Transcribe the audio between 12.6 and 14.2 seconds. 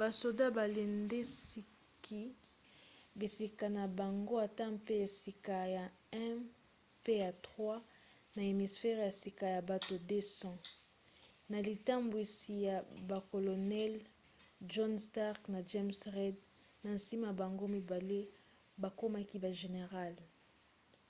ya bacolonels